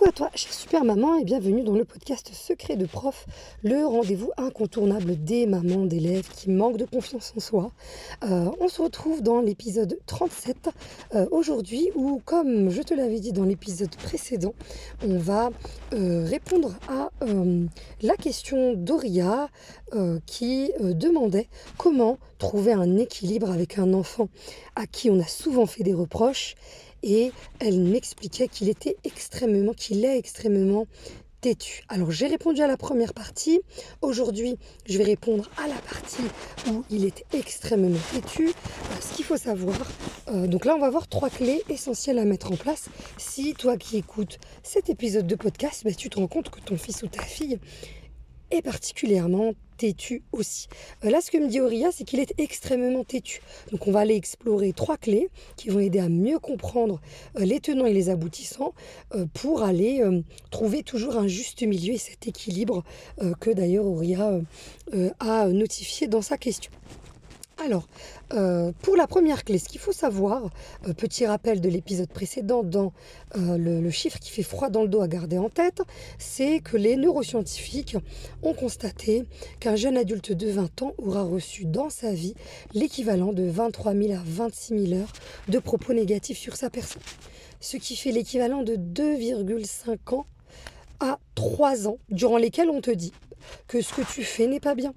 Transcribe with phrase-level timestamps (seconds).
[0.00, 3.26] Coucou à toi, chère super maman, et bienvenue dans le podcast Secret de prof,
[3.62, 7.70] le rendez-vous incontournable des mamans d'élèves qui manquent de confiance en soi.
[8.24, 10.70] Euh, on se retrouve dans l'épisode 37
[11.14, 14.54] euh, aujourd'hui où, comme je te l'avais dit dans l'épisode précédent,
[15.06, 15.50] on va
[15.92, 17.10] euh, répondre à
[18.00, 19.50] la question d'Oria
[20.24, 24.28] qui demandait comment trouver un équilibre avec un enfant
[24.76, 26.54] à qui on a souvent fait des reproches
[27.02, 30.86] et elle m'expliquait qu'il était extrêmement, qu'il est extrêmement
[31.40, 31.82] têtu.
[31.88, 33.60] Alors j'ai répondu à la première partie.
[34.02, 36.22] Aujourd'hui, je vais répondre à la partie
[36.68, 38.52] où il est extrêmement têtu.
[39.00, 39.76] Ce qu'il faut savoir,
[40.28, 42.88] euh, donc là on va voir trois clés essentielles à mettre en place.
[43.16, 46.76] Si toi qui écoutes cet épisode de podcast, bah, tu te rends compte que ton
[46.76, 47.58] fils ou ta fille
[48.62, 50.68] particulièrement têtu aussi.
[51.04, 53.40] Euh, là, ce que me dit Auria, c'est qu'il est extrêmement têtu.
[53.72, 57.00] Donc, on va aller explorer trois clés qui vont aider à mieux comprendre
[57.38, 58.74] euh, les tenants et les aboutissants
[59.14, 60.02] euh, pour aller
[60.50, 62.84] trouver toujours un juste milieu et cet équilibre
[63.40, 64.40] que d'ailleurs Auria
[65.18, 66.70] a notifié dans sa question.
[67.62, 67.86] Alors,
[68.32, 70.48] euh, pour la première clé, ce qu'il faut savoir,
[70.88, 72.94] euh, petit rappel de l'épisode précédent dans
[73.36, 75.82] euh, le, chiffre qui fait froid dans le dos à garder en tête,
[76.18, 77.98] c'est que les neuroscientifiques
[78.42, 79.24] ont constaté
[79.58, 82.34] qu'un jeune adulte de 20 ans aura reçu dans sa vie
[82.72, 85.12] l'équivalent de 23 000 à 26 000 heures
[85.48, 87.02] de propos négatifs sur sa personne.
[87.60, 90.26] Ce qui fait l'équivalent de 2,5 ans
[90.98, 93.12] à 3 ans durant lesquels on te dit
[93.66, 94.94] que ce que tu fais n'est pas bien,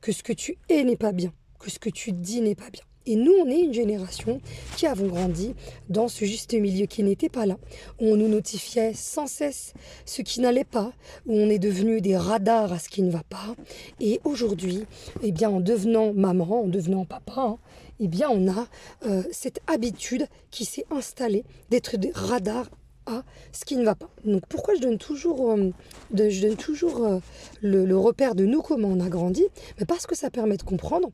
[0.00, 2.70] que ce que tu es n'est pas bien que ce que tu dis n'est pas
[2.70, 2.82] bien.
[3.04, 4.40] Et nous, on est une génération
[4.76, 5.54] qui avons grandi
[5.88, 7.56] dans ce juste milieu qui n'était pas là,
[8.00, 9.74] où on nous notifiait sans cesse
[10.06, 10.92] ce qui n'allait pas,
[11.26, 13.56] où on est devenu des radars à ce qui ne va pas.
[13.98, 14.84] Et aujourd'hui,
[15.22, 17.58] eh bien, en devenant maman, en devenant papa, hein,
[17.98, 18.68] eh bien, on a
[19.06, 22.70] euh, cette habitude qui s'est installée d'être des radars
[23.06, 24.10] à ce qui ne va pas.
[24.24, 25.70] Donc pourquoi je donne toujours, euh,
[26.16, 27.18] je donne toujours euh,
[27.60, 29.44] le, le, repère de nous, comment on a grandi?
[29.88, 31.10] Parce que ça permet de comprendre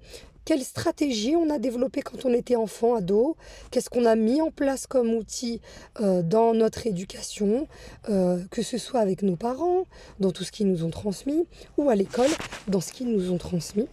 [0.48, 3.36] quelle stratégie on a développé quand on était enfant, ado,
[3.70, 5.60] qu'est-ce qu'on a mis en place comme outil
[6.00, 7.68] euh, dans notre éducation,
[8.08, 9.84] euh, que ce soit avec nos parents,
[10.20, 12.30] dans tout ce qu'ils nous ont transmis, ou à l'école,
[12.66, 13.88] dans ce qu'ils nous ont transmis?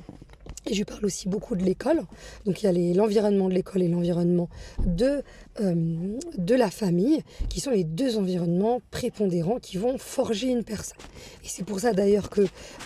[0.68, 2.02] Et je parle aussi beaucoup de l'école.
[2.46, 4.50] Donc il y a l'environnement de l'école et l'environnement
[4.84, 5.22] de,
[5.62, 10.98] euh, de la famille, qui sont les deux environnements prépondérants qui vont forger une personne.
[11.44, 12.42] Et c'est pour ça d'ailleurs que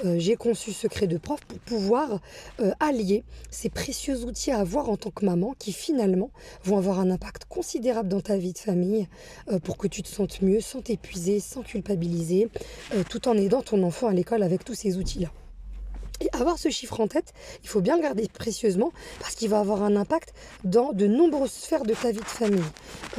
[0.06, 2.20] euh, j'ai conçu Secret de prof pour pouvoir
[2.60, 6.32] euh, allier ces précieux outils à avoir en tant que maman qui finalement
[6.64, 9.08] vont avoir un impact considérable dans ta vie de famille
[9.64, 12.50] pour que tu te sentes mieux, sans t'épuiser, sans culpabiliser,
[13.10, 15.32] tout en aidant ton enfant à l'école avec tous ces outils-là.
[16.22, 19.60] Et avoir ce chiffre en tête, il faut bien le garder précieusement parce qu'il va
[19.60, 22.64] avoir un impact dans de nombreuses sphères de ta vie de famille.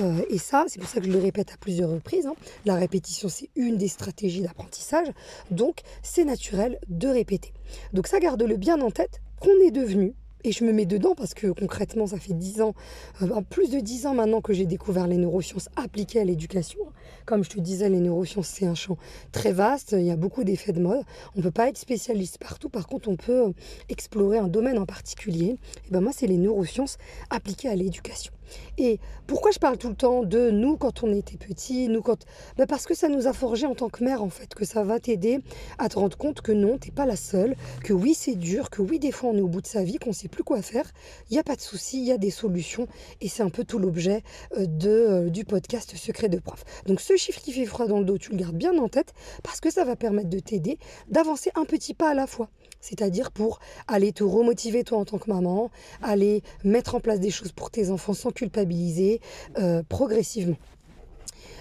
[0.00, 2.26] Euh, et ça, c'est pour ça que je le répète à plusieurs reprises.
[2.26, 2.34] Hein.
[2.64, 5.08] La répétition, c'est une des stratégies d'apprentissage.
[5.50, 7.52] Donc, c'est naturel de répéter.
[7.92, 10.14] Donc, ça, garde-le bien en tête qu'on est devenu
[10.44, 12.74] et je me mets dedans parce que concrètement, ça fait 10 ans,
[13.22, 16.80] euh, plus de 10 ans maintenant que j'ai découvert les neurosciences appliquées à l'éducation.
[17.26, 18.96] Comme je te disais, les neurosciences, c'est un champ
[19.32, 21.02] très vaste, il y a beaucoup d'effets de mode.
[21.34, 23.52] On ne peut pas être spécialiste partout, par contre, on peut euh,
[23.88, 25.56] explorer un domaine en particulier.
[25.86, 26.98] Et ben moi, c'est les neurosciences
[27.30, 28.32] appliquées à l'éducation.
[28.78, 32.24] Et pourquoi je parle tout le temps de nous quand on était petit, nous quand...
[32.56, 34.82] Ben parce que ça nous a forgé en tant que mère, en fait, que ça
[34.82, 35.40] va t'aider
[35.78, 38.82] à te rendre compte que non, t'es pas la seule, que oui, c'est dur, que
[38.82, 40.90] oui, des fois, on est au bout de sa vie, qu'on sait plus quoi faire.
[41.30, 42.86] Il n'y a pas de souci, il y a des solutions.
[43.20, 44.22] Et c'est un peu tout l'objet
[44.56, 46.64] euh, de, euh, du podcast Secret de prof.
[46.86, 49.12] Donc ce chiffre qui fait froid dans le dos, tu le gardes bien en tête
[49.42, 50.78] parce que ça va permettre de t'aider
[51.08, 52.48] d'avancer un petit pas à la fois
[52.80, 55.70] c'est-à-dire pour aller te remotiver toi en tant que maman,
[56.02, 59.20] aller mettre en place des choses pour tes enfants sans culpabiliser
[59.58, 60.56] euh, progressivement.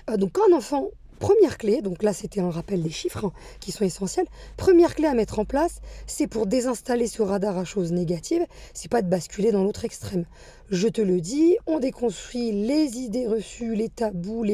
[0.10, 3.34] Euh, donc quand un enfant Première clé, donc là c'était un rappel des chiffres hein,
[3.60, 4.26] qui sont essentiels.
[4.56, 8.90] Première clé à mettre en place, c'est pour désinstaller ce radar à choses négatives, c'est
[8.90, 10.24] pas de basculer dans l'autre extrême.
[10.72, 14.46] Je te le dis, on déconstruit les idées reçues, les tabous,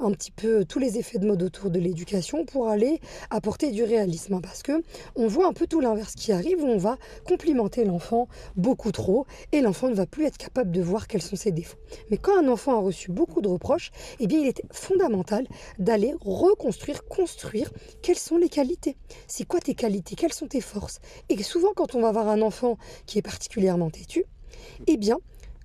[0.00, 3.84] un petit peu tous les effets de mode autour de l'éducation pour aller apporter du
[3.84, 4.32] réalisme.
[4.32, 4.82] Hein, parce que
[5.14, 9.26] on voit un peu tout l'inverse qui arrive où on va complimenter l'enfant beaucoup trop
[9.52, 11.76] et l'enfant ne va plus être capable de voir quels sont ses défauts.
[12.10, 13.90] Mais quand un enfant a reçu beaucoup de reproches,
[14.20, 15.46] eh bien il est fondamental
[15.78, 18.96] d'aller reconstruire, construire quelles sont les qualités.
[19.26, 20.14] C'est quoi tes qualités?
[20.14, 21.00] Quelles sont tes forces?
[21.28, 24.24] Et souvent quand on va voir un enfant qui est particulièrement têtu,
[24.86, 25.18] eh bien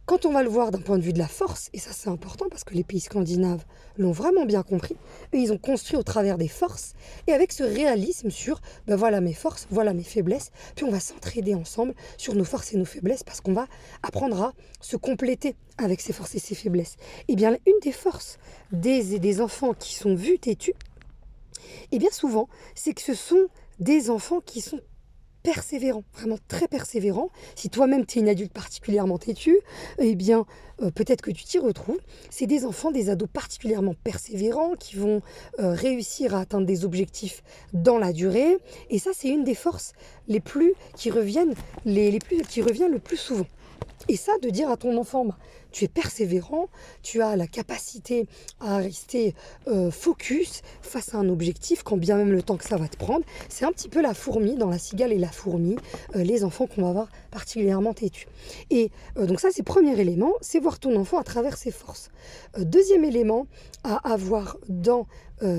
[0.06, 2.10] Quand on va le voir d'un point de vue de la force, et ça c'est
[2.10, 3.64] important parce que les pays scandinaves
[3.98, 4.98] l'ont vraiment bien compris,
[5.32, 6.94] ils ont construit au travers des forces
[7.26, 11.00] et avec ce réalisme sur ben voilà mes forces, voilà mes faiblesses, puis on va
[11.00, 13.68] s'entraider ensemble sur nos forces et nos faiblesses parce qu'on va
[14.02, 16.98] apprendre à se compléter avec ses forces et ses faiblesses.
[17.30, 18.40] Et eh bien une des forces
[18.74, 20.74] des, des enfants qui sont vus têtus,
[21.94, 23.48] et eh bien souvent, c'est que ce sont
[23.80, 24.82] des enfants qui sont
[25.44, 27.30] persévérant, vraiment très persévérant.
[27.56, 29.58] Si toi-même tu es une adulte particulièrement têtue,
[30.00, 30.46] eh bien
[30.82, 32.00] euh, peut-être que tu t'y retrouves.
[32.30, 35.22] C'est des enfants, des ados particulièrement persévérants qui vont
[35.60, 37.44] euh, réussir à atteindre des objectifs
[37.74, 38.58] dans la durée.
[38.90, 39.94] Et ça, c'est une des forces
[40.28, 41.54] les plus qui reviennent,
[41.86, 43.46] les, plus, qui revient le plus souvent.
[44.10, 45.38] Et ça, de dire à ton enfant, bah,
[45.72, 46.70] tu es persévérant,
[47.02, 48.28] tu as la capacité
[48.60, 49.34] à rester
[49.68, 52.98] euh, focus face à un objectif, quand bien même le temps que ça va te
[52.98, 53.26] prendre.
[53.50, 55.78] C'est un petit peu la fourmi, dans la cigale et la fourmi,
[56.16, 58.28] euh, les enfants qu'on va voir particulièrement têtus.
[58.70, 62.12] Et euh, donc ça, c'est premier élément, c'est voir ton enfant à travers ses forces.
[62.58, 63.48] deuxième élément
[63.84, 65.08] à avoir dans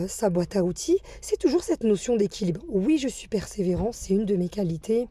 [0.08, 2.62] sa boîte à outils, c'est toujours cette notion d'équilibre.
[2.70, 5.08] Oui, je suis persévérant, c'est une de mes qualités.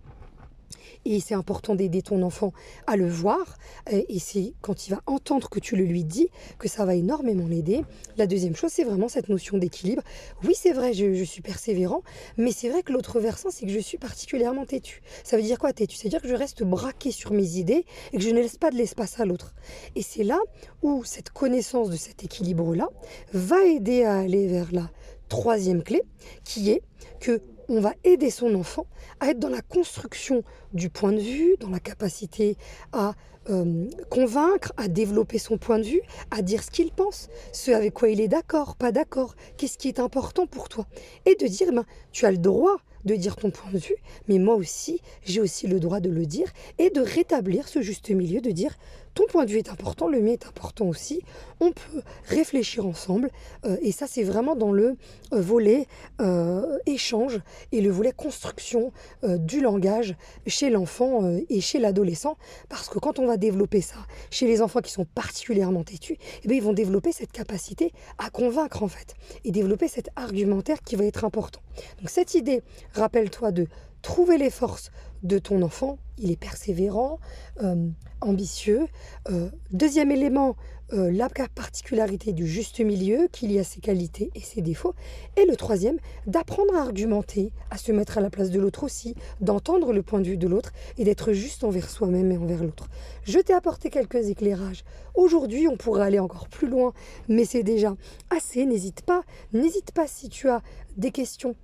[1.05, 2.53] Et c'est important d'aider ton enfant
[2.87, 3.57] à le voir.
[3.91, 6.29] Et c'est quand il va entendre que tu le lui dis
[6.59, 7.83] que ça va énormément l'aider.
[8.17, 10.01] La deuxième chose, c'est vraiment cette notion d'équilibre.
[10.43, 12.03] Oui, c'est vrai, je, suis persévérant,
[12.37, 15.01] mais c'est vrai que l'autre versant, c'est que je suis particulièrement têtu.
[15.23, 15.95] Ça veut dire quoi têtu?
[15.95, 18.75] C'est-à-dire que je reste braqué sur mes idées et que je ne laisse pas de
[18.75, 19.53] l'espace à l'autre.
[19.95, 20.39] Et c'est là
[20.81, 22.89] où cette connaissance de cet équilibre-là
[23.33, 24.89] va aider à aller vers la
[25.33, 26.03] troisième clé,
[26.43, 26.83] qui est
[27.19, 28.85] que on va aider son enfant
[29.19, 30.43] à être dans la construction
[30.73, 32.55] du point de vue, dans la capacité
[32.91, 33.15] à
[33.49, 37.95] euh, convaincre, à développer son point de vue, à dire ce qu'il pense, ce avec
[37.95, 40.85] quoi il est d'accord, pas d'accord, qu'est-ce qui est important pour toi.
[41.25, 43.97] Et de dire, ben, tu as le droit de dire ton point de vue,
[44.27, 46.47] mais moi aussi, j'ai aussi le droit de le dire
[46.77, 48.75] et de rétablir ce juste milieu, de dire
[49.13, 51.21] ton point de vue est important, le mien est important aussi.
[51.59, 53.29] On peut réfléchir ensemble
[53.65, 54.97] euh, et ça c'est vraiment dans le
[55.33, 55.87] euh, volet
[56.19, 57.39] euh, échange
[57.71, 58.91] et le volet construction
[59.23, 60.15] du langage
[60.47, 62.37] chez l'enfant et chez l'adolescent
[62.69, 63.95] parce que quand on va développer ça
[64.29, 68.29] chez les enfants qui sont particulièrement têtus, eh bien, ils vont développer cette capacité à
[68.29, 71.61] convaincre en fait et développer cet argumentaire qui va être important.
[71.99, 72.61] Donc cette idée,
[72.93, 73.67] rappelle-toi de
[74.03, 74.91] trouver les forces
[75.23, 77.19] de ton enfant, il est persévérant,
[77.63, 77.87] euh,
[78.21, 78.85] ambitieux.
[79.29, 80.55] Euh, deuxième élément,
[80.91, 84.93] euh, la particularité du juste milieu, qu'il y a ses qualités et ses défauts.
[85.37, 85.97] Et le troisième,
[86.27, 90.19] d'apprendre à argumenter, à se mettre à la place de l'autre aussi, d'entendre le point
[90.19, 92.89] de vue de l'autre et d'être juste envers soi-même et envers l'autre.
[93.23, 94.83] Je t'ai apporté quelques éclairages.
[95.15, 96.93] Aujourd'hui, on pourrait aller encore plus loin,
[97.29, 97.95] mais c'est déjà
[98.29, 98.65] assez.
[98.65, 99.23] N'hésite pas,
[99.53, 100.61] n'hésite pas si tu as
[100.97, 101.55] des questions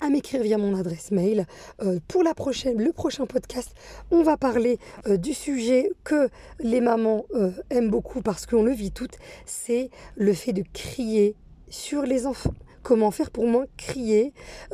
[0.00, 1.46] à m'écrire via mon adresse mail.
[1.82, 3.74] Euh, pour la prochaine, le prochain podcast,
[4.10, 6.28] on va parler euh, du sujet que
[6.60, 11.36] les mamans euh, aiment beaucoup parce qu'on le vit toutes, c'est le fait de crier
[11.68, 12.54] sur les enfants.
[12.82, 14.32] Comment faire pour moins crier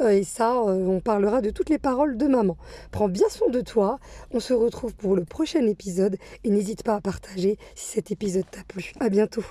[0.09, 2.57] Et ça, on parlera de toutes les paroles de maman.
[2.93, 3.99] Prends bien soin de toi.
[4.31, 8.49] On se retrouve pour le prochain épisode et n'hésite pas à partager si cet épisode
[8.49, 8.93] t'a plu.
[9.01, 9.45] À bientôt.